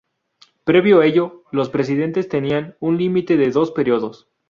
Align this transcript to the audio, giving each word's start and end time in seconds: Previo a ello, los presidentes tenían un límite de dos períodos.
Previo 0.63 0.99
a 0.99 1.05
ello, 1.05 1.43
los 1.51 1.69
presidentes 1.69 2.27
tenían 2.27 2.75
un 2.79 2.97
límite 2.97 3.37
de 3.37 3.51
dos 3.51 3.69
períodos. 3.69 4.27